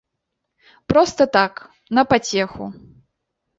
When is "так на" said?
1.37-2.03